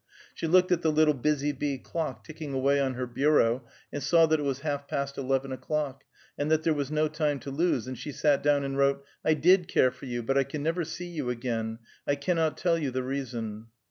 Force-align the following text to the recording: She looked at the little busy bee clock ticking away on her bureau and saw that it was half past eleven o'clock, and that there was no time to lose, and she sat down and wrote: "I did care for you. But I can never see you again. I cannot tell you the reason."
She 0.33 0.47
looked 0.47 0.71
at 0.71 0.81
the 0.81 0.91
little 0.91 1.13
busy 1.13 1.51
bee 1.51 1.77
clock 1.77 2.23
ticking 2.23 2.53
away 2.55 2.79
on 2.79 2.95
her 2.95 3.05
bureau 3.05 3.67
and 3.93 4.01
saw 4.01 4.25
that 4.25 4.39
it 4.39 4.41
was 4.41 4.61
half 4.61 4.87
past 4.87 5.15
eleven 5.15 5.51
o'clock, 5.51 6.05
and 6.39 6.49
that 6.49 6.63
there 6.63 6.73
was 6.73 6.89
no 6.89 7.07
time 7.07 7.39
to 7.41 7.51
lose, 7.51 7.85
and 7.85 7.95
she 7.95 8.11
sat 8.11 8.41
down 8.41 8.63
and 8.63 8.79
wrote: 8.79 9.05
"I 9.23 9.35
did 9.35 9.67
care 9.67 9.91
for 9.91 10.07
you. 10.07 10.23
But 10.23 10.39
I 10.39 10.43
can 10.43 10.63
never 10.63 10.83
see 10.85 11.05
you 11.05 11.29
again. 11.29 11.77
I 12.07 12.15
cannot 12.15 12.57
tell 12.57 12.79
you 12.79 12.89
the 12.89 13.03
reason." 13.03 13.67